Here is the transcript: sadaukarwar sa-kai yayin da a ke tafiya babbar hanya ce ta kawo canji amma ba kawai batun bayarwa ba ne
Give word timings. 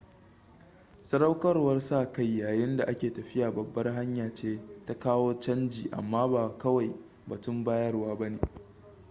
sadaukarwar 1.01 1.81
sa-kai 1.81 2.37
yayin 2.39 2.77
da 2.77 2.83
a 2.85 2.95
ke 2.95 3.13
tafiya 3.13 3.51
babbar 3.51 3.93
hanya 3.93 4.33
ce 4.33 4.59
ta 4.85 4.99
kawo 4.99 5.39
canji 5.39 5.89
amma 5.91 6.27
ba 6.27 6.57
kawai 6.57 6.95
batun 7.27 7.63
bayarwa 7.63 8.15
ba 8.17 8.29
ne 8.29 8.39